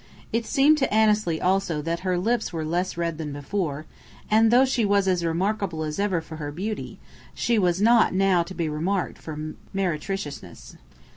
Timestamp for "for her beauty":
6.21-6.97